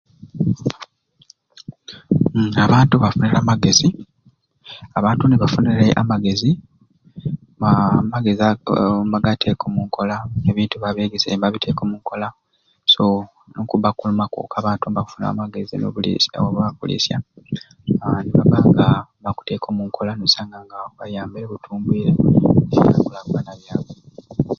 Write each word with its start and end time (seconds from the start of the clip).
Uumm 2.35 2.51
abantu 2.65 2.95
bampaire 3.03 3.35
amagezi 3.41 3.87
abantu 4.97 5.23
ni 5.25 5.35
bafunire 5.41 5.85
amagezi 6.01 6.49
aa 7.63 7.95
amagezi 8.03 8.41
agoo 8.49 8.73
aa 8.87 8.99
nibagateeka 9.03 9.63
omu 9.67 9.81
nkola 9.87 10.15
ebintu 10.49 10.73
bibabegeserye 10.75 11.35
nibabiteeka 11.37 11.81
omu 11.83 11.95
nkola 12.01 12.27
so 12.93 13.03
nikubba 13.53 13.89
okulima 13.91 14.25
abantu 14.59 14.85
bakufuna 14.95 15.25
amagezi 15.29 15.71
omu 15.75 15.89
buliisya 15.95 16.37
oba 16.47 16.61
akuliisya 16.69 17.15
aa 18.03 18.19
nibabba 18.23 18.57
nga 18.69 18.87
bakuteeka 19.23 19.67
omu 19.69 19.83
nkola 19.87 20.11
n'osanga 20.15 20.57
ngabiyambire 20.65 21.45
bitumbwire 21.51 22.11
ebyankulakulana 22.63 23.51
byabwe. 23.59 23.93